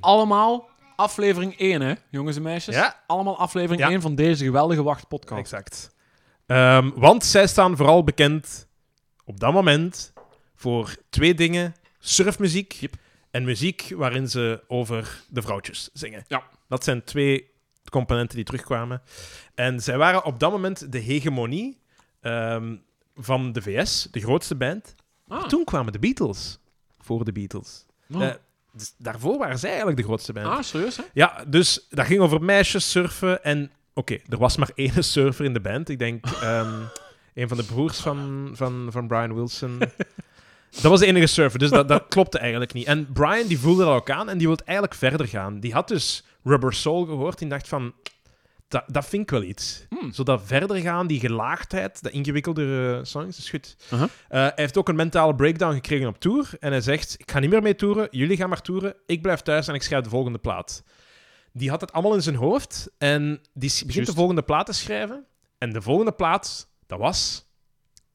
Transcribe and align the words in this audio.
Allemaal 0.00 0.68
aflevering 0.96 1.58
1, 1.58 1.80
hè, 1.80 1.94
jongens 2.10 2.36
en 2.36 2.42
meisjes? 2.42 2.74
Ja. 2.74 3.02
Allemaal 3.06 3.38
aflevering 3.38 3.80
Ja. 3.80 3.90
1 3.90 4.00
van 4.00 4.14
deze 4.14 4.44
geweldige 4.44 4.82
wachtpodcast. 4.82 5.40
Exact. 5.40 5.94
Ehm, 6.46 6.90
want 6.94 7.24
zij 7.24 7.46
staan 7.46 7.76
vooral 7.76 8.04
bekend 8.04 8.68
op 9.24 9.40
dat 9.40 9.52
moment 9.52 10.12
voor 10.54 10.96
twee 11.10 11.34
dingen: 11.34 11.74
surfmuziek 11.98 12.72
Yep. 12.72 12.94
en 13.30 13.44
muziek 13.44 13.92
waarin 13.96 14.28
ze 14.28 14.64
over 14.68 15.22
de 15.28 15.42
vrouwtjes 15.42 15.90
zingen. 15.92 16.24
Ja. 16.28 16.42
Dat 16.68 16.84
zijn 16.84 17.04
twee 17.04 17.50
componenten 17.90 18.36
die 18.36 18.44
terugkwamen. 18.44 19.02
En 19.54 19.80
zij 19.80 19.96
waren 19.98 20.24
op 20.24 20.40
dat 20.40 20.50
moment 20.50 20.92
de 20.92 20.98
hegemonie 20.98 21.80
ehm, 22.20 22.76
van 23.16 23.52
de 23.52 23.62
VS, 23.62 24.08
de 24.10 24.20
grootste 24.20 24.54
band. 24.54 24.94
Ah. 25.28 25.44
Toen 25.44 25.64
kwamen 25.64 25.92
de 25.92 25.98
Beatles 25.98 26.58
voor 27.00 27.24
de 27.24 27.32
Beatles. 27.32 27.86
Oh. 28.14 28.22
Eh, 28.22 28.34
dus 28.72 28.94
daarvoor 28.98 29.38
waren 29.38 29.58
zij 29.58 29.68
eigenlijk 29.68 29.98
de 29.98 30.04
grootste 30.04 30.32
band. 30.32 30.46
ah, 30.46 30.62
serieus, 30.62 30.96
hè? 30.96 31.02
Ja, 31.12 31.44
dus 31.46 31.86
dat 31.90 32.06
ging 32.06 32.20
over 32.20 32.42
meisjes 32.42 32.90
surfen. 32.90 33.44
En 33.44 33.70
oké, 33.94 34.18
er 34.28 34.38
was 34.38 34.56
maar 34.56 34.70
één 34.74 35.04
surfer 35.14 35.44
in 35.44 35.52
de 35.52 35.60
band. 35.60 35.88
Ik 35.88 35.98
denk 35.98 36.26
ehm, 36.26 36.80
een 37.34 37.48
van 37.48 37.56
de 37.56 37.64
broers 37.64 37.98
van, 37.98 38.50
van, 38.54 38.88
van 38.90 39.06
Brian 39.06 39.34
Wilson. 39.34 39.78
Dat 40.70 40.90
was 40.90 41.00
de 41.00 41.06
enige 41.06 41.26
surfer, 41.26 41.58
dus 41.58 41.70
dat, 41.70 41.88
dat 41.88 42.04
klopte 42.08 42.38
eigenlijk 42.38 42.72
niet. 42.72 42.86
En 42.86 43.12
Brian 43.12 43.46
die 43.46 43.58
voelde 43.58 43.84
dat 43.84 43.94
ook 43.94 44.10
aan 44.10 44.28
en 44.28 44.38
die 44.38 44.46
wilde 44.46 44.64
eigenlijk 44.64 44.98
verder 44.98 45.28
gaan. 45.28 45.60
Die 45.60 45.72
had 45.72 45.88
dus 45.88 46.24
Rubber 46.44 46.74
Soul 46.74 47.04
gehoord 47.04 47.40
en 47.40 47.48
dacht 47.48 47.68
van... 47.68 47.92
Dat, 48.72 48.84
dat 48.86 49.06
vind 49.06 49.22
ik 49.22 49.30
wel 49.30 49.42
iets. 49.42 49.86
Hmm. 49.88 50.12
Zo 50.12 50.22
dat 50.22 50.42
verder 50.44 50.76
gaan, 50.76 51.06
die 51.06 51.20
gelaagdheid, 51.20 52.02
dat 52.02 52.12
ingewikkeldere 52.12 53.04
songs, 53.04 53.38
is 53.38 53.50
goed. 53.50 53.76
Uh-huh. 53.84 54.02
Eh, 54.02 54.10
hij 54.28 54.52
heeft 54.54 54.76
ook 54.76 54.88
een 54.88 54.96
mentale 54.96 55.34
breakdown 55.34 55.74
gekregen 55.74 56.08
op 56.08 56.20
tour. 56.20 56.50
En 56.60 56.70
hij 56.70 56.80
zegt, 56.80 57.14
ik 57.18 57.30
ga 57.30 57.38
niet 57.38 57.50
meer 57.50 57.62
mee 57.62 57.74
toeren, 57.74 58.08
jullie 58.10 58.36
gaan 58.36 58.48
maar 58.48 58.62
toeren, 58.62 58.94
ik 59.06 59.22
blijf 59.22 59.40
thuis 59.40 59.68
en 59.68 59.74
ik 59.74 59.82
schrijf 59.82 60.02
de 60.04 60.10
volgende 60.10 60.38
plaat. 60.38 60.82
Die 61.52 61.70
had 61.70 61.80
het 61.80 61.92
allemaal 61.92 62.14
in 62.14 62.22
zijn 62.22 62.36
hoofd 62.36 62.90
en 62.98 63.40
die 63.54 63.82
begint 63.86 64.06
de 64.06 64.14
volgende 64.14 64.42
plaat 64.42 64.66
te 64.66 64.72
schrijven. 64.72 65.26
En 65.58 65.72
de 65.72 65.82
volgende 65.82 66.12
plaat, 66.12 66.68
dat 66.86 66.98
was... 66.98 67.50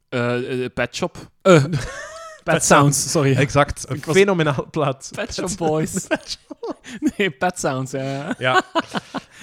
Eh, 0.10 0.64
eh, 0.64 0.74
Pet 0.74 0.96
Shop. 0.96 1.18
Eh, 1.42 1.64
Pet 2.44 2.64
Sounds, 2.64 3.12
sorry. 3.12 3.36
Exact, 3.36 3.90
een 3.90 4.02
was- 4.06 4.16
fenomenaal 4.16 4.68
plaat. 4.70 5.10
Pet 5.16 5.34
Shop 5.34 5.52
Boys. 5.58 6.08
nee, 7.18 7.32
Pet 7.32 7.60
Sounds, 7.60 7.92
ja. 7.92 8.36
Ja. 8.38 8.64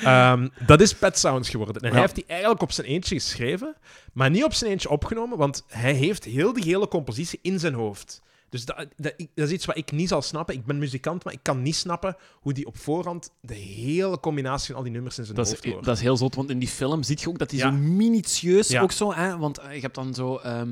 Ehm, 0.03 0.49
dat 0.67 0.81
is 0.81 0.95
Pet 0.95 1.19
Sounds 1.19 1.49
geworden. 1.49 1.77
En 1.83 1.87
Ja. 1.89 1.93
hij 1.93 2.01
heeft 2.01 2.15
die 2.15 2.25
eigenlijk 2.27 2.63
op 2.63 2.73
zijn 2.73 2.87
eentje 2.87 3.15
geschreven, 3.15 3.75
maar 4.13 4.31
niet 4.31 4.45
op 4.45 4.55
zijn 4.55 4.71
eentje 4.71 4.89
opgenomen, 4.89 5.39
want 5.39 5.65
hij 5.69 5.93
heeft 5.93 6.25
heel 6.25 6.53
die 6.53 6.65
hele 6.65 6.89
compositie 6.89 7.39
in 7.43 7.59
zijn 7.61 7.75
hoofd. 7.75 8.23
Dus 8.49 8.65
dat, 8.65 8.77
dat, 8.97 9.15
dat 9.35 9.47
is 9.47 9.51
iets 9.51 9.65
wat 9.65 9.77
ik 9.77 9.93
niet 9.93 10.09
zal 10.09 10.23
snappen. 10.23 10.55
Ik 10.55 10.65
ben 10.65 10.79
muzikant, 10.79 11.25
maar 11.25 11.33
ik 11.33 11.39
kan 11.43 11.63
niet 11.63 11.77
snappen 11.77 12.17
hoe 12.33 12.53
die 12.53 12.67
op 12.67 12.77
voorhand 12.79 13.31
de 13.41 13.55
hele 13.55 14.21
combinatie 14.21 14.67
van 14.67 14.77
al 14.77 14.83
die 14.83 14.93
nummers 14.93 15.19
in 15.19 15.25
zijn 15.25 15.37
Dat 15.37 15.49
hoofd 15.49 15.65
is, 15.65 15.73
hoort. 15.73 15.85
dat 15.85 15.97
is 15.97 16.03
heel 16.03 16.17
zot, 16.17 16.35
want 16.35 16.51
in 16.51 16.59
die 16.59 16.69
film 16.69 17.03
zie 17.03 17.19
je 17.21 17.29
ook 17.29 17.39
dat 17.39 17.51
hij 17.51 17.61
Ja. 17.61 17.71
zo 17.71 17.77
minutieus 17.77 18.69
Ja. 18.69 18.83
ook 18.83 18.93
zo... 18.93 19.13
Hè, 19.15 19.37
want 19.39 19.59
eh, 19.59 19.75
je 19.75 19.81
hebt 19.81 19.95
dan 19.95 20.15
zo... 20.15 20.37
eh, 20.37 20.63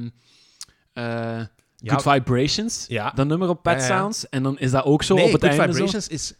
Ja. 0.92 1.48
Good 1.84 2.02
Vibrations, 2.14 2.84
Ja. 2.88 3.10
dat 3.14 3.26
nummer 3.26 3.48
op 3.48 3.62
Pet. 3.62 3.82
Sounds. 3.82 4.28
En 4.28 4.42
dan 4.42 4.58
is 4.58 4.70
dat 4.70 4.84
ook 4.84 5.02
zo 5.02 5.14
nee, 5.14 5.24
op 5.24 5.32
het 5.32 5.40
Good 5.44 5.50
einde 5.58 5.66
zo. 5.66 5.72
Vibrations 5.78 6.08
is, 6.08 6.34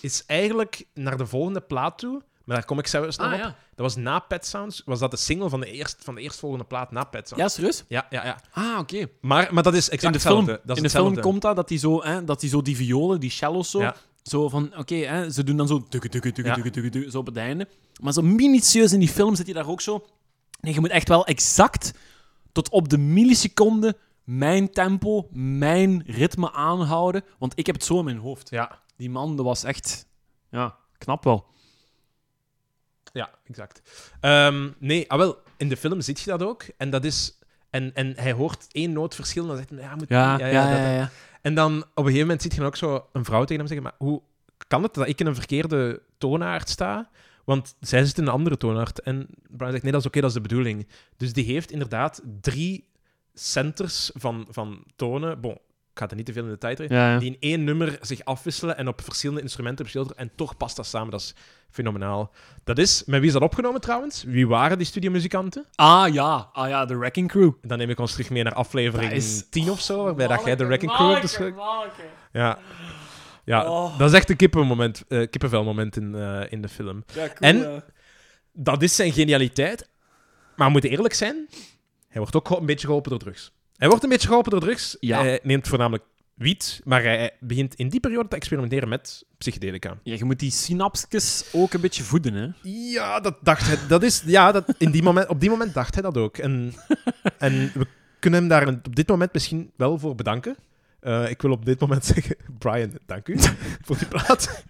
is 0.00 0.22
eigenlijk 0.26 0.86
naar 0.94 1.16
de 1.16 1.26
volgende 1.26 1.60
plaat 1.60 1.98
toe, 1.98 2.22
maar 2.44 2.56
daar 2.56 2.64
kom 2.64 2.78
ik 2.78 2.86
zelfs 2.86 3.16
nog 3.16 3.26
Ah, 3.26 3.32
op. 3.32 3.38
ja. 3.38 3.44
Dat 3.74 3.86
was 3.86 3.96
na 3.96 4.18
Pet 4.18 4.46
Sounds, 4.46 4.82
was 4.84 4.98
dat 4.98 5.10
de 5.10 5.16
single 5.16 5.48
van 5.48 5.60
de, 5.60 5.66
eerst, 5.70 5.96
van 6.02 6.14
de 6.14 6.20
eerstvolgende 6.20 6.64
plaat 6.64 6.90
na 6.90 7.04
Pet 7.04 7.28
Sounds. 7.28 7.44
ja, 7.44 7.48
serieus? 7.50 7.84
Ja, 7.88 8.06
ja, 8.10 8.24
ja. 8.24 8.40
Ah, 8.52 8.78
oké. 8.78 9.06
Maar, 9.20 9.54
maar 9.54 9.62
dat 9.62 9.74
is 9.74 9.88
exact 9.88 10.14
In 10.14 10.20
de 10.20 10.26
film. 10.28 10.46
Dat 10.46 10.60
is 10.64 10.76
in 10.76 10.82
de 10.82 10.90
film 10.90 11.20
komt 11.20 11.42
dat, 11.42 11.56
dat 11.56 11.68
hij 11.68 11.78
zo, 11.78 12.02
hè, 12.02 12.24
dat 12.24 12.40
hij 12.40 12.50
zo 12.50 12.62
die 12.62 12.76
violen, 12.76 13.20
die 13.20 13.30
cellos 13.30 13.70
zo... 13.70 13.80
Ja. 13.80 13.94
Zo 14.22 14.48
van, 14.48 14.76
oké, 14.78 14.94
hè, 14.94 15.30
ze 15.30 15.44
doen 15.44 15.56
dan 15.56 15.66
zo... 15.66 15.84
Tukke, 15.88 16.08
tukke, 16.08 16.32
tukke, 16.32 16.48
Ja. 16.50 16.54
tukke, 16.54 16.70
tukke, 16.70 16.88
tukke, 16.90 17.10
zo 17.10 17.18
op 17.18 17.26
het 17.26 17.36
einde. 17.36 17.68
Maar 18.02 18.12
zo 18.12 18.22
minutieus 18.22 18.92
in 18.92 18.98
die 18.98 19.08
film 19.08 19.34
zit 19.34 19.44
hij 19.46 19.54
daar 19.54 19.68
ook 19.68 19.80
zo... 19.80 20.06
Nee, 20.60 20.74
je 20.74 20.80
moet 20.80 20.90
echt 20.90 21.08
wel 21.08 21.26
exact 21.26 21.92
tot 22.52 22.68
op 22.68 22.88
de 22.88 22.98
milliseconde 22.98 23.96
mijn 24.24 24.70
tempo, 24.70 25.28
mijn 25.32 26.02
ritme 26.06 26.52
aanhouden. 26.52 27.22
Want 27.38 27.52
ik 27.58 27.66
heb 27.66 27.74
het 27.74 27.84
zo 27.84 27.98
in 27.98 28.04
mijn 28.04 28.18
hoofd. 28.18 28.50
Ja, 28.50 28.80
Die 28.96 29.10
man, 29.10 29.36
dat 29.36 29.44
was 29.44 29.64
echt... 29.64 30.06
Ja, 30.50 30.76
knap 30.98 31.24
wel. 31.24 31.46
ja, 33.12 33.30
exact. 33.44 33.82
Ehm, 34.20 34.70
nee, 34.78 35.10
ah, 35.10 35.18
wel, 35.18 35.38
in 35.56 35.68
de 35.68 35.76
film 35.76 36.00
zit 36.00 36.20
je 36.20 36.30
dat 36.30 36.42
ook. 36.42 36.62
En 36.76 36.90
dat 36.90 37.04
is... 37.04 37.38
En, 37.70 37.94
en 37.94 38.12
hij 38.16 38.32
hoort 38.32 38.66
één 38.72 38.92
noot 38.92 39.14
verschil 39.14 39.42
en 39.42 39.48
dan 39.48 39.56
zegt 39.56 39.70
hij... 39.70 39.78
Ja, 39.78 39.94
moet, 39.96 40.08
Ja, 40.08 40.38
ja, 40.38 40.46
ja. 40.46 40.70
dat- 40.70 40.78
ja, 40.78 40.92
ja. 40.92 41.10
En 41.42 41.54
dan 41.54 41.72
op 41.82 41.84
een 41.94 42.02
gegeven 42.04 42.20
moment 42.20 42.42
ziet 42.42 42.52
je 42.52 42.58
dan 42.58 42.66
ook 42.66 42.76
zo 42.76 43.06
een 43.12 43.24
vrouw 43.24 43.40
tegen 43.44 43.56
hem 43.56 43.66
zeggen... 43.66 43.82
Maar 43.82 43.94
hoe 44.08 44.22
kan 44.66 44.82
het 44.82 44.94
dat 44.94 45.08
ik 45.08 45.20
in 45.20 45.26
een 45.26 45.34
verkeerde 45.34 46.02
toonaard 46.18 46.68
sta? 46.68 47.10
Want 47.44 47.74
zij 47.80 48.04
zit 48.04 48.18
in 48.18 48.22
een 48.26 48.32
andere 48.32 48.56
toonaard. 48.56 49.00
En 49.00 49.26
Brian 49.50 49.70
zegt, 49.70 49.82
nee, 49.82 49.92
dat 49.92 50.00
is 50.00 50.06
oké, 50.06 50.20
dat 50.20 50.28
is 50.28 50.34
de 50.36 50.42
bedoeling. 50.42 50.88
Dus 51.16 51.32
die 51.32 51.44
heeft 51.44 51.70
inderdaad 51.70 52.22
drie 52.40 52.88
centers 53.34 54.10
van, 54.14 54.46
van 54.50 54.84
tonen. 54.96 55.40
Bon, 55.40 55.52
ik 55.52 56.00
ga 56.00 56.08
er 56.10 56.16
niet 56.16 56.26
te 56.26 56.32
veel 56.32 56.44
in 56.44 56.50
de 56.50 56.58
tijd. 56.58 56.78
Ja, 56.78 56.86
ja. 57.12 57.18
Die 57.18 57.30
in 57.30 57.36
één 57.40 57.64
nummer 57.64 57.98
zich 58.00 58.24
afwisselen 58.24 58.76
en 58.76 58.88
op 58.88 59.00
verschillende 59.04 59.42
instrumenten 59.42 59.84
beschilderen. 59.84 60.18
En 60.18 60.30
toch 60.36 60.56
past 60.56 60.76
dat 60.76 60.86
samen. 60.86 61.10
Dat 61.10 61.20
is 61.20 61.34
fenomenaal. 61.70 62.30
Dat 62.64 62.78
is... 62.78 63.02
Met 63.06 63.18
wie 63.18 63.26
is 63.28 63.32
dat 63.34 63.42
opgenomen 63.42 63.80
trouwens? 63.80 64.22
Wie 64.22 64.48
waren 64.48 64.78
die 64.78 64.86
studiomuzikanten? 64.86 65.66
Ah 65.74 66.12
ja, 66.12 66.48
ah 66.52 66.68
ja, 66.68 66.84
de 66.84 66.96
Wrecking 66.96 67.28
Crew. 67.28 67.52
Dan 67.62 67.78
neem 67.78 67.90
ik 67.90 67.98
ons 67.98 68.12
terug 68.12 68.30
mee 68.30 68.42
naar 68.42 68.54
aflevering 68.54 69.08
Dat 69.10 69.18
is- 69.22 69.48
10 69.50 69.70
of 69.70 69.80
zo, 69.80 70.04
waarbij 70.04 70.26
dat 70.26 70.44
jij 70.44 70.56
de 70.56 70.64
Wrecking 70.66 70.92
Crew 70.92 71.12
hebt. 71.14 71.40
Ja. 72.32 72.58
Ja, 73.44 73.70
Oh. 73.70 73.98
dat 73.98 74.10
is 74.10 74.16
echt 74.16 74.30
een 74.30 74.36
kippenmoment, 74.36 75.04
eh 75.08 75.18
kippenvelmoment 75.30 75.96
in, 75.96 76.14
eh, 76.14 76.40
in 76.52 76.62
de 76.62 76.68
film. 76.68 77.04
Ja, 77.14 77.26
cool, 77.26 77.34
En- 77.38 77.58
ja. 77.58 77.84
Dat 78.52 78.82
is 78.82 78.96
zijn 78.96 79.12
genialiteit. 79.12 79.88
Maar 80.56 80.66
we 80.66 80.72
moeten 80.72 80.90
eerlijk 80.90 81.14
zijn, 81.14 81.48
hij 82.14 82.22
wordt 82.22 82.36
ook 82.36 82.58
een 82.58 82.66
beetje 82.66 82.86
geholpen 82.86 83.10
door 83.10 83.18
drugs. 83.18 83.52
Hij 83.76 83.88
wordt 83.88 84.02
een 84.02 84.08
beetje 84.08 84.26
geholpen 84.28 84.50
door 84.50 84.60
drugs. 84.60 84.96
Ja. 85.00 85.20
Hij 85.20 85.40
neemt 85.42 85.68
voornamelijk 85.68 86.04
wiet, 86.34 86.80
maar 86.84 87.02
hij 87.02 87.30
begint 87.40 87.74
in 87.74 87.88
die 87.88 88.00
periode 88.00 88.28
te 88.28 88.36
experimenteren 88.36 88.88
met 88.88 89.24
psychedelica. 89.38 89.98
Ja, 90.02 90.14
je 90.14 90.24
moet 90.24 90.38
die 90.38 90.50
synapsjes 90.50 91.44
ook 91.52 91.72
een 91.72 91.80
beetje 91.80 92.02
voeden, 92.02 92.34
hè. 92.34 92.48
Ja, 92.92 93.20
dat 93.20 93.36
dacht 93.42 93.66
hij. 93.66 93.78
Dat 93.88 94.02
is, 94.02 94.22
ja, 94.26 94.52
dat, 94.52 94.74
in 94.78 94.90
die 94.90 95.02
moment, 95.02 95.28
op 95.28 95.40
die 95.40 95.50
moment 95.50 95.74
dacht 95.74 95.94
hij 95.94 96.02
dat 96.02 96.16
ook. 96.16 96.38
En, 96.38 96.74
en 97.38 97.70
we 97.74 97.86
kunnen 98.18 98.40
hem 98.40 98.48
daar 98.48 98.68
op 98.68 98.96
dit 98.96 99.08
moment 99.08 99.32
misschien 99.32 99.70
wel 99.76 99.98
voor 99.98 100.14
bedanken. 100.14 100.56
Eh, 101.04 101.30
ik 101.30 101.42
wil 101.42 101.50
op 101.50 101.64
dit 101.64 101.80
moment 101.80 102.04
zeggen, 102.14 102.36
Brian, 102.58 102.90
dank 103.06 103.28
u 103.28 103.38
voor 103.84 103.98
die 103.98 104.06
plaat. 104.06 104.64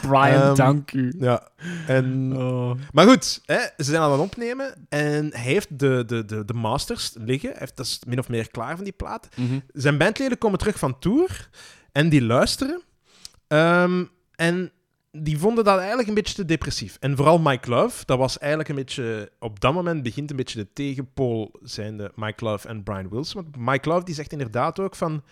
Brian, 0.00 0.42
Ehm, 0.42 0.54
dank 0.54 0.92
u. 0.92 1.14
Ja, 1.18 1.48
en... 1.86 2.28
Maar 2.92 3.06
goed, 3.06 3.40
hè, 3.44 3.58
ze 3.58 3.84
zijn 3.84 4.02
aan 4.02 4.12
het 4.12 4.20
opnemen 4.20 4.86
en 4.88 5.30
hij 5.32 5.42
heeft 5.42 5.78
de, 5.78 6.04
de, 6.06 6.24
de, 6.24 6.44
de 6.44 6.54
masters 6.54 7.12
liggen. 7.14 7.50
Hij 7.50 7.58
heeft, 7.58 7.76
dat 7.76 7.86
is 7.86 8.00
min 8.06 8.18
of 8.18 8.28
meer 8.28 8.50
klaar 8.50 8.74
van 8.74 8.84
die 8.84 8.92
plaat. 8.92 9.28
Mhm. 9.34 9.58
Zijn 9.72 9.98
bandleden 9.98 10.38
komen 10.38 10.58
terug 10.58 10.78
van 10.78 10.98
tour 10.98 11.48
en 11.92 12.08
die 12.08 12.22
luisteren. 12.22 12.82
Ehm, 13.48 14.04
en 14.34 14.72
die 15.10 15.38
vonden 15.38 15.64
dat 15.64 15.78
eigenlijk 15.78 16.08
een 16.08 16.14
beetje 16.14 16.34
te 16.34 16.44
depressief. 16.44 16.96
En 17.00 17.16
vooral 17.16 17.38
Mike 17.38 17.70
Love, 17.70 18.04
dat 18.04 18.18
was 18.18 18.38
eigenlijk 18.38 18.70
een 18.70 18.76
beetje... 18.76 19.30
Op 19.38 19.60
dat 19.60 19.74
moment 19.74 20.02
begint 20.02 20.30
een 20.30 20.36
beetje 20.36 20.58
de 20.58 20.72
tegenpool 20.72 21.54
zijnde 21.62 22.12
Mike 22.14 22.44
Love 22.44 22.68
en 22.68 22.82
Brian 22.82 23.08
Wilson. 23.08 23.42
Want 23.42 23.56
Mike 23.70 23.88
Love 23.88 24.04
die 24.04 24.14
zegt 24.14 24.32
inderdaad 24.32 24.80
ook 24.80 24.94
van... 24.96 25.22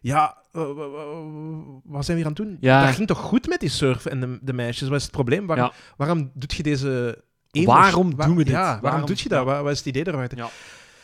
Ja, 0.00 0.36
wa- 0.50 0.74
wa- 0.74 0.88
wat 1.84 2.04
zijn 2.04 2.16
we 2.18 2.22
hier 2.22 2.24
aan 2.24 2.32
het 2.32 2.36
doen? 2.36 2.56
Ja. 2.60 2.84
Dat 2.86 2.94
ging 2.94 3.06
toch 3.08 3.18
goed 3.18 3.48
met 3.48 3.60
die 3.60 3.68
surfen 3.68 4.10
en 4.10 4.20
de, 4.20 4.38
de 4.42 4.52
meisjes? 4.52 4.88
Wat 4.88 4.96
is 4.96 5.02
het 5.02 5.12
probleem? 5.12 5.46
Waarom, 5.46 5.66
Ja. 5.66 5.72
waarom 5.96 6.30
doet 6.34 6.52
je 6.52 6.62
deze... 6.62 7.22
Waarom 7.50 8.16
doen 8.16 8.36
we 8.36 8.44
dit? 8.44 8.52
Ja, 8.52 8.60
waarom, 8.62 8.80
Waarom- 8.82 9.06
doet 9.06 9.20
je 9.20 9.28
dat? 9.28 9.44
Wat, 9.44 9.62
wat 9.62 9.70
is 9.72 9.78
het 9.78 9.86
idee 9.86 10.06
erachter? 10.08 10.38
Ja. 10.38 10.48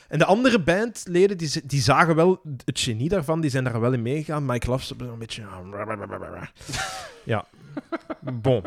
En 0.08 0.18
de 0.18 0.24
andere 0.24 0.58
bandleden, 0.60 1.38
die, 1.38 1.66
die 1.66 1.80
zagen 1.80 2.14
wel 2.14 2.40
het 2.64 2.80
genie 2.80 3.08
daarvan, 3.08 3.40
die 3.40 3.50
zijn 3.50 3.64
daar 3.64 3.80
wel 3.80 3.92
in 3.92 4.02
meegegaan. 4.02 4.46
Mike 4.46 4.66
Love 4.70 4.82
is 4.82 5.06
een 5.06 5.18
beetje... 5.18 5.42
Ja. 7.24 7.46
Bon. 8.20 8.62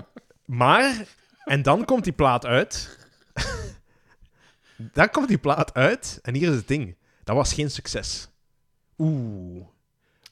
Maar, 0.45 1.05
en 1.45 1.61
dan 1.61 1.85
komt 1.85 2.03
die 2.03 2.13
plaat 2.13 2.45
uit. 2.45 2.97
dan 4.93 5.09
komt 5.09 5.27
die 5.27 5.37
plaat 5.37 5.73
uit, 5.73 6.19
en 6.21 6.33
hier 6.35 6.49
is 6.49 6.55
het 6.55 6.67
ding. 6.67 6.95
Dat 7.23 7.35
was 7.35 7.53
geen 7.53 7.71
succes. 7.71 8.27
Oeh. 8.97 9.65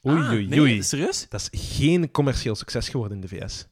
Oei, 0.07 0.22
Ah, 0.22 0.31
oei, 0.31 0.48
nee, 0.48 0.60
oei. 0.60 0.83
serieus? 0.83 1.25
Dat 1.30 1.50
is 1.51 1.78
geen 1.78 2.12
commercieel 2.12 2.56
succes 2.56 2.89
geworden 2.89 3.22
in 3.22 3.22
de 3.22 3.28
VS. 3.28 3.68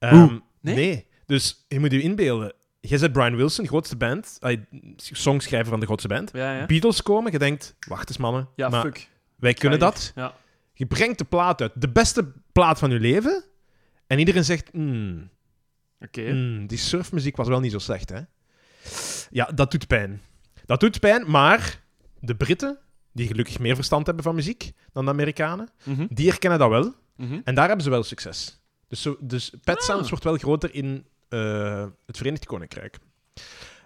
Oeh, 0.00 0.12
Ehm, 0.12 0.38
nee? 0.60 0.74
nee? 0.74 1.06
Dus 1.26 1.64
je 1.68 1.80
moet 1.80 1.92
je 1.92 2.00
inbeelden. 2.02 2.52
Jij 2.80 2.98
zet 2.98 3.12
Brian 3.12 3.36
Wilson, 3.36 3.66
grootste 3.66 3.96
band, 3.96 4.36
ay, 4.40 4.66
songschrijver 4.96 5.70
van 5.70 5.80
de 5.80 5.86
grootste 5.86 6.08
band. 6.08 6.30
Ja, 6.32 6.56
ja. 6.58 6.66
Beatles 6.66 7.02
komen, 7.02 7.32
je 7.32 7.38
denkt, 7.38 7.74
wacht 7.88 8.08
eens 8.08 8.18
mannen, 8.18 8.48
Ja, 8.56 8.68
maar 8.68 8.80
fuck. 8.82 9.08
wij 9.36 9.54
kunnen 9.54 9.78
dat. 9.78 10.12
Ja. 10.14 10.34
Je 10.72 10.86
brengt 10.86 11.18
de 11.18 11.24
plaat 11.24 11.60
uit, 11.60 11.72
de 11.74 11.88
beste 11.88 12.32
plaat 12.52 12.78
van 12.78 12.90
je 12.90 13.00
leven, 13.00 13.44
en 14.06 14.18
iedereen 14.18 14.44
zegt, 14.44 14.68
hmm, 14.72 15.30
hmm, 16.12 16.66
die 16.66 16.78
surfmuziek 16.78 17.36
was 17.36 17.48
wel 17.48 17.60
niet 17.60 17.72
zo 17.72 17.78
slecht, 17.78 18.08
hè? 18.08 18.20
Ja, 19.30 19.44
dat 19.54 19.70
doet 19.70 19.86
pijn. 19.86 20.20
Dat 20.66 20.80
doet 20.80 21.00
pijn, 21.00 21.30
maar 21.30 21.80
de 22.20 22.34
Britten, 22.36 22.78
die 23.12 23.26
gelukkig 23.26 23.58
meer 23.58 23.74
verstand 23.74 24.06
hebben 24.06 24.24
van 24.24 24.34
muziek 24.34 24.72
dan 24.92 25.04
de 25.04 25.10
Amerikanen, 25.10 25.68
Mhm. 25.84 26.06
die 26.10 26.28
herkennen 26.28 26.58
dat 26.58 26.68
wel. 26.70 26.94
Mhm. 27.16 27.40
En 27.44 27.54
daar 27.54 27.66
hebben 27.66 27.84
ze 27.84 27.90
wel 27.90 28.02
succes. 28.02 28.60
Dus, 28.88 29.02
zo, 29.02 29.16
dus 29.20 29.50
Pet 29.64 29.76
Ah. 29.78 29.82
Sounds 29.84 30.08
wordt 30.10 30.24
wel 30.24 30.36
groter 30.36 30.74
in 30.74 31.06
eh, 31.30 31.86
het 32.06 32.16
Verenigd 32.16 32.46
Koninkrijk. 32.46 32.98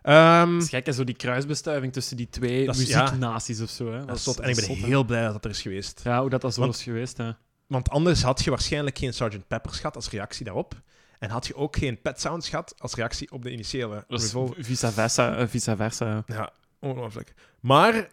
Het 0.02 0.62
is 0.62 0.68
gek, 0.68 0.86
hè, 0.86 0.92
zo 0.92 1.04
die 1.04 1.14
kruisbestuiving 1.16 1.92
tussen 1.92 2.16
die 2.16 2.28
twee 2.28 2.66
Dat 2.66 2.76
is- 2.76 2.88
ja. 2.88 3.02
muzieknaties 3.02 3.60
of 3.60 3.70
zo. 3.70 3.92
Hè. 3.92 3.98
dat 3.98 4.06
Dat 4.06 4.16
is. 4.18 4.36
En 4.38 4.48
ik 4.48 4.54
ben 4.56 4.64
zot, 4.64 4.76
hè. 4.78 4.86
heel 4.86 5.04
blij 5.04 5.22
dat 5.22 5.32
dat 5.32 5.44
er 5.44 5.50
is 5.50 5.62
geweest. 5.62 6.00
Ja, 6.04 6.20
hoe 6.20 6.30
dat, 6.30 6.40
dat 6.40 6.54
zo 6.54 6.60
Want- 6.60 6.74
is 6.74 6.82
geweest. 6.82 7.16
Hè. 7.16 7.30
Want 7.66 7.90
anders 7.90 8.22
had 8.22 8.44
je 8.44 8.50
waarschijnlijk 8.50 8.98
geen 8.98 9.14
Sgt. 9.14 9.46
Peppers 9.48 9.76
gehad 9.76 9.96
als 9.96 10.10
reactie 10.10 10.44
daarop. 10.44 10.74
En 11.18 11.30
had 11.30 11.46
je 11.46 11.54
ook 11.56 11.76
geen 11.76 12.00
Pet 12.02 12.20
Sounds 12.20 12.48
gehad 12.48 12.74
als 12.78 12.94
reactie 12.94 13.30
op 13.32 13.42
de 13.42 13.50
initiële 13.52 14.04
Revolver. 14.08 14.64
vice 14.64 14.92
versa. 14.92 15.36
eh, 15.36 15.46
vice 15.46 15.76
versa. 15.76 16.22
Ja, 16.26 16.52
ongelooflijk. 16.78 17.34
Maar 17.60 18.08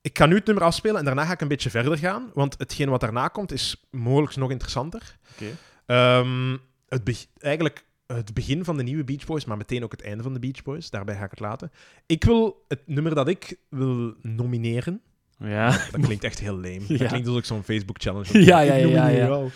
ik 0.00 0.18
ga 0.18 0.26
nu 0.26 0.34
het 0.34 0.46
nummer 0.46 0.64
afspelen 0.64 0.96
en 0.98 1.04
daarna 1.04 1.24
ga 1.24 1.32
ik 1.32 1.40
een 1.40 1.48
beetje 1.48 1.70
verder 1.70 1.98
gaan. 1.98 2.30
Want 2.34 2.54
hetgeen 2.58 2.88
wat 2.88 3.00
daarna 3.00 3.28
komt 3.28 3.52
is 3.52 3.84
mogelijk 3.90 4.36
nog 4.36 4.50
interessanter. 4.50 5.16
Oké. 5.32 5.56
Ehm, 5.86 6.56
het 6.88 7.28
eigenlijk 7.38 7.84
het 8.14 8.34
begin 8.34 8.64
van 8.64 8.76
de 8.76 8.82
nieuwe 8.82 9.04
Beach 9.04 9.24
Boys, 9.24 9.44
maar 9.44 9.56
meteen 9.56 9.84
ook 9.84 9.92
het 9.92 10.02
einde 10.02 10.22
van 10.22 10.32
de 10.32 10.38
Beach 10.38 10.62
Boys. 10.62 10.90
Daarbij 10.90 11.16
ga 11.16 11.24
ik 11.24 11.30
het 11.30 11.40
laten. 11.40 11.70
Ik 12.06 12.24
wil 12.24 12.64
het 12.68 12.80
nummer 12.86 13.14
dat 13.14 13.28
ik 13.28 13.56
wil 13.68 14.14
nomineren. 14.20 15.02
Ja. 15.38 15.70
Dat 15.92 16.00
klinkt 16.00 16.24
echt 16.24 16.38
heel 16.38 16.54
lame. 16.54 16.84
Ja. 16.88 16.96
Dat 16.96 17.08
klinkt 17.08 17.26
alsof 17.26 17.38
ik 17.38 17.44
zo'n 17.44 17.62
Facebook-challenge 17.62 18.42
Ja, 18.44 18.60
ja, 18.60 18.74
ja, 18.74 18.84
nomineer 18.84 19.18
ja. 19.18 19.26
jou. 19.26 19.50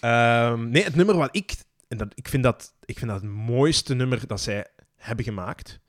Ehm, 0.00 0.70
nee, 0.70 0.84
het 0.84 0.94
nummer 0.94 1.16
wat 1.16 1.36
ik... 1.36 1.54
En 1.88 1.96
dat, 1.96 2.12
ik, 2.14 2.28
vind 2.28 2.42
dat, 2.42 2.74
ik 2.84 2.98
vind 2.98 3.10
dat 3.10 3.20
het 3.20 3.30
mooiste 3.30 3.94
nummer 3.94 4.26
dat 4.26 4.40
zij 4.40 4.66
hebben 4.96 5.24
gemaakt. 5.24 5.80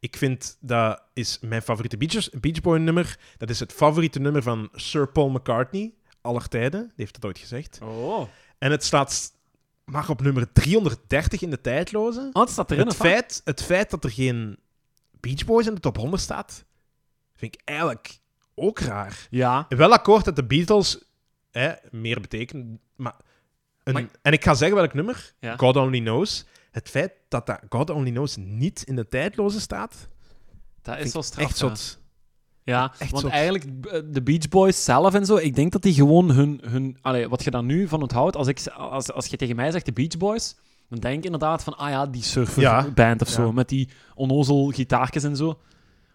Ik 0.00 0.16
vind 0.16 0.56
dat 0.60 1.02
is 1.12 1.38
mijn 1.40 1.62
favoriete 1.62 1.96
Beach, 1.96 2.30
Beach 2.40 2.60
Boy 2.60 2.78
nummer. 2.78 3.18
Dat 3.36 3.50
is 3.50 3.60
het 3.60 3.72
favoriete 3.72 4.20
nummer 4.20 4.42
van 4.42 4.68
Sir 4.72 5.08
Paul 5.08 5.30
McCartney. 5.30 5.94
Aller 6.20 6.48
tijden. 6.48 6.80
Die 6.80 6.92
heeft 6.96 7.14
dat 7.14 7.24
ooit 7.24 7.38
gezegd. 7.38 7.78
Oh. 7.82 8.28
En 8.58 8.70
het 8.70 8.84
staat 8.84 9.32
maar 9.84 10.08
op 10.08 10.20
nummer 10.22 10.52
330 10.52 11.42
in 11.42 11.50
de 11.50 11.60
tijdloze. 11.60 12.30
Oh, 12.32 12.42
het 12.42 12.50
staat 12.50 12.70
erin. 12.70 12.86
Het 12.86 12.96
feit, 12.96 13.40
het 13.44 13.62
feit 13.62 13.90
dat 13.90 14.04
er 14.04 14.10
geen 14.10 14.58
Beach 15.20 15.44
Boys 15.44 15.66
in 15.66 15.74
de 15.74 15.80
top 15.80 15.96
100 15.96 16.22
staat, 16.22 16.64
vind 17.36 17.54
ik 17.54 17.60
eigenlijk 17.64 18.18
ook 18.54 18.78
raar. 18.78 19.26
Ja. 19.30 19.66
Wel 19.68 19.92
akkoord 19.92 20.24
dat 20.24 20.36
de 20.36 20.44
Beatles 20.44 21.04
hè, 21.50 21.72
meer 21.90 22.20
betekenen, 22.20 22.80
maar, 22.96 23.14
een- 23.84 23.92
Maar- 23.92 24.08
En 24.22 24.32
ik 24.32 24.44
ga 24.44 24.54
zeggen 24.54 24.76
welk 24.76 24.94
nummer, 24.94 25.34
Ja. 25.40 25.56
God 25.56 25.76
Only 25.76 26.00
Knows. 26.00 26.44
Het 26.70 26.88
feit 26.88 27.12
dat 27.28 27.46
dat 27.46 27.60
God 27.68 27.90
Only 27.90 28.10
Knows 28.10 28.36
niet 28.36 28.82
in 28.82 28.96
de 28.96 29.08
tijdloze 29.08 29.60
staat, 29.60 30.08
Dat 30.82 30.98
is 30.98 31.12
wel 31.12 31.22
straf. 31.22 31.44
echt 31.44 31.56
zot. 31.56 31.98
Ja, 32.64 32.92
Echt 32.98 33.10
want 33.10 33.24
eigenlijk 33.26 33.64
eh, 33.86 34.00
de 34.10 34.22
Beach 34.22 34.48
Boys 34.48 34.84
zelf 34.84 35.14
en 35.14 35.26
zo, 35.26 35.36
ik 35.36 35.54
denk 35.54 35.72
dat 35.72 35.82
die 35.82 35.94
gewoon 35.94 36.30
hun... 36.30 36.60
hun 36.66 36.96
allee, 37.00 37.28
wat 37.28 37.44
je 37.44 37.50
dan 37.50 37.66
nu 37.66 37.88
van 37.88 38.00
onthoudt, 38.02 38.36
als, 38.36 38.46
ik, 38.46 38.66
als, 38.68 39.12
als 39.12 39.26
je 39.26 39.36
tegen 39.36 39.56
mij 39.56 39.70
zegt 39.70 39.84
de 39.86 39.92
Beach 39.92 40.16
Boys, 40.16 40.56
dan 40.88 40.98
denk 40.98 41.18
ik 41.18 41.24
inderdaad 41.24 41.64
van, 41.64 41.76
ah 41.76 41.90
ja, 41.90 42.06
die 42.06 42.22
surferband 42.22 42.86
Ja. 42.86 42.92
band 42.92 43.22
of 43.22 43.28
zo, 43.28 43.44
Ja. 43.44 43.52
met 43.52 43.68
die 43.68 43.88
onnozel 44.14 44.70
gitaartjes 44.70 45.22
en 45.24 45.36
zo. 45.36 45.58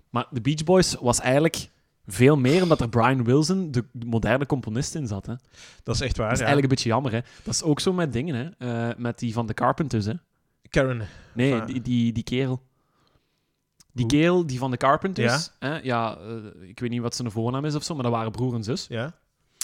Maar 0.10 0.26
de 0.32 0.42
Beach 0.42 0.64
Boys 0.64 0.96
was 1.02 1.20
eigenlijk 1.20 1.70
veel 2.08 2.38
meer 2.38 2.62
omdat 2.64 2.82
er 2.82 2.90
Brian 2.90 3.24
Wilson, 3.24 3.72
de 3.72 3.84
moderne 4.06 4.46
componist, 4.46 4.96
in 4.96 5.08
zat. 5.08 5.26
Hè. 5.26 5.34
Dat 5.34 5.42
Dat 5.84 5.96
is 5.96 6.02
echt 6.02 6.18
waar. 6.18 6.32
is 6.32 6.40
ja. 6.40 6.46
eigenlijk 6.46 6.64
een 6.64 6.76
beetje 6.76 6.90
jammer. 6.90 7.12
Hè. 7.12 7.20
Dat 7.44 7.54
is 7.54 7.64
ook 7.64 7.80
zo 7.80 7.94
met 7.94 8.14
dingen, 8.14 8.54
hè. 8.58 8.68
eh, 8.90 8.96
met 8.98 9.20
die 9.20 9.34
van 9.34 9.46
de 9.48 9.54
Carpenters. 9.54 10.06
Hè. 10.06 10.14
Karen. 10.70 11.08
Nee, 11.34 11.66
die, 11.66 11.82
die, 11.82 12.12
die 12.14 12.24
kerel. 12.24 12.62
Die 13.94 14.06
kerel, 14.06 14.46
die 14.46 14.60
van 14.60 14.72
de 14.72 14.78
Carpenters. 14.78 15.52
Hè? 15.60 15.78
Ja, 15.78 16.18
eh, 16.18 16.70
ik 16.70 16.80
weet 16.80 16.90
niet 16.90 17.02
wat 17.02 17.16
zijn 17.16 17.32
voornaam 17.32 17.66
is 17.66 17.76
of 17.76 17.84
zo, 17.84 17.94
maar 17.94 18.04
dat 18.04 18.12
waren 18.12 18.32
broer 18.32 18.54
en 18.54 18.64
zus. 18.64 18.86
Ja? 18.90 19.14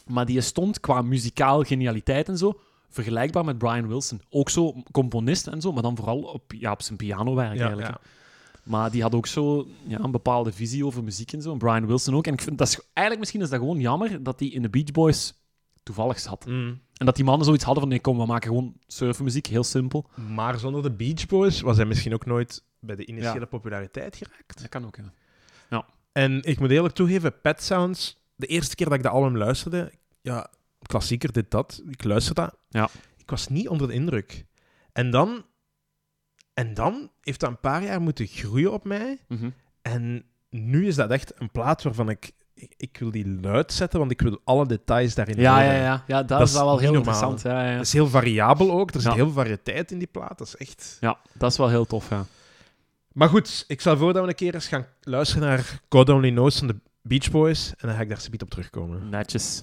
Maar 0.06 0.25
die 0.25 0.42
stond 0.42 0.80
qua 0.80 1.01
muzikaal 1.01 1.63
genialiteit 1.63 2.27
en 2.27 2.38
zo 2.38 2.60
vergelijkbaar 2.89 3.45
met 3.45 3.57
Brian 3.57 3.88
Wilson. 3.88 4.22
Ook 4.30 4.50
zo 4.50 4.83
componist 4.92 5.48
en 5.48 5.62
zo, 5.62 5.72
maar 5.72 5.83
dan 5.83 5.95
vooral 5.95 6.19
op, 6.22 6.54
ja, 6.54 6.72
op 6.72 6.81
zijn 6.81 6.98
pianowerk 6.98 7.54
Ja, 7.56 7.60
eigenlijk. 7.60 7.88
ja. 7.88 8.00
Maar 8.63 8.92
die 8.92 9.01
had 9.01 9.16
ook 9.16 9.27
zo 9.27 9.68
ja, 9.88 10.00
een 10.00 10.12
bepaalde 10.12 10.51
visie 10.51 10.86
over 10.86 11.04
muziek 11.04 11.33
en 11.33 11.42
zo. 11.42 11.51
En 11.51 11.57
Brian 11.57 11.86
Wilson 11.88 12.16
ook. 12.16 12.27
En 12.27 12.33
ik 12.33 12.42
vind 12.42 12.57
dat 12.57 12.68
is, 12.68 12.80
eigenlijk 12.80 13.19
misschien 13.19 13.42
is 13.42 13.50
dat 13.50 13.60
gewoon 13.60 13.80
jammer 13.80 14.24
dat 14.24 14.39
hij 14.39 14.50
in 14.50 14.62
de 14.62 14.69
Beach 14.69 14.92
Boys 14.92 15.33
toevallig 15.83 16.19
zat. 16.19 16.45
Mm. 16.45 16.80
En 16.97 17.06
dat 17.06 17.15
die 17.15 17.25
mannen 17.25 17.45
zoiets 17.45 17.63
hadden 17.63 17.81
van 17.83 17.92
nee, 17.92 18.01
kom, 18.01 18.18
we 18.18 18.25
maken 18.25 18.47
gewoon 18.50 18.74
surfmuziek, 18.88 19.45
heel 19.47 19.63
simpel. 19.63 20.09
Maar 20.30 20.59
zonder 20.59 20.81
de 20.81 20.92
Beach 20.92 21.25
Boys 21.25 21.62
was 21.62 21.77
hij 21.77 21.86
misschien 21.86 22.13
ook 22.13 22.25
nooit 22.25 22.63
bij 22.80 22.95
de 22.95 23.06
initiële 23.06 23.39
Ja. 23.39 23.45
populariteit 23.45 24.15
geraakt. 24.15 24.59
Dat 24.62 24.69
kan 24.69 24.86
ook, 24.86 24.95
ja. 25.69 25.86
En 26.12 26.44
ik 26.44 26.59
moet 26.59 26.69
eerlijk 26.71 26.94
toegeven, 26.94 27.42
Pet 27.42 27.63
Sounds, 27.63 28.24
de 28.36 28.47
eerste 28.47 28.75
keer 28.75 28.86
dat 28.86 28.95
ik 28.95 29.03
dat 29.03 29.12
album 29.12 29.38
luisterde, 29.38 29.92
ja, 30.21 30.50
klassieker, 30.81 31.31
dit, 31.31 31.51
dat, 31.51 31.81
ik 31.89 32.03
luisterde 32.03 32.42
dat. 32.42 32.57
Ja. 32.69 32.89
Ik 33.18 33.30
was 33.30 33.48
niet 33.48 33.68
onder 33.69 33.88
de 33.88 33.94
indruk. 33.94 34.45
En 34.91 35.09
dan, 35.12 35.45
en 36.53 36.74
dan 36.74 37.12
heeft 37.21 37.39
dat 37.39 37.50
een 37.50 37.59
paar 37.59 37.83
jaar 37.83 38.01
moeten 38.01 38.27
groeien 38.27 38.74
op 38.74 38.83
mij. 38.83 39.18
Mhm. 39.27 39.50
En 39.81 40.25
nu 40.50 40.88
is 40.88 40.95
dat 40.95 41.12
echt 41.12 41.39
een 41.41 41.51
plaat 41.51 41.83
waarvan 41.83 42.09
ik, 42.09 42.31
ik, 42.55 42.73
ik 42.77 42.97
wil 42.99 43.11
die 43.11 43.39
luid 43.41 43.73
zetten, 43.73 43.99
want 43.99 44.11
ik 44.11 44.21
wil 44.21 44.41
alle 44.43 44.65
details 44.67 45.15
daarin 45.15 45.39
Ja, 45.39 45.53
horen. 45.53 45.65
ja, 45.75 45.81
ja, 45.83 46.03
ja. 46.07 46.17
Dat, 46.23 46.27
Dat 46.39 46.47
is 46.47 46.53
wel 46.53 46.77
heel 46.77 46.93
normaal. 46.93 47.13
interessant. 47.13 47.41
Ja, 47.41 47.65
ja. 47.69 47.71
Het 47.77 47.85
is 47.85 47.93
heel 47.93 48.07
variabel 48.07 48.71
ook, 48.71 48.93
er 48.93 49.01
zit 49.01 49.13
heel 49.13 49.25
veel 49.25 49.33
variëteit 49.43 49.91
in 49.91 49.97
die 49.97 50.07
plaat. 50.07 50.37
Dat 50.37 50.47
is 50.47 50.55
echt... 50.55 50.97
Ja, 50.99 51.17
dat 51.33 51.51
is 51.51 51.57
wel 51.57 51.69
heel 51.69 51.85
tof, 51.85 52.09
ja. 52.09 52.25
Maar 53.13 53.29
goed, 53.29 53.65
ik 53.67 53.79
stel 53.79 53.97
voor 53.97 54.13
dat 54.13 54.21
we 54.23 54.29
een 54.29 54.35
keer 54.35 54.53
eens 54.53 54.67
gaan 54.67 54.85
luisteren 55.01 55.47
naar 55.47 55.79
God 55.89 56.09
Only 56.09 56.29
Knows 56.31 56.57
van 56.57 56.67
de 56.67 56.75
Beach 57.01 57.31
Boys. 57.31 57.69
En 57.77 57.87
dan 57.87 57.95
ga 57.97 58.01
ik 58.01 58.09
daar 58.09 58.19
subiet 58.21 58.41
op 58.41 58.49
terugkomen. 58.49 59.09
Netjes. 59.09 59.61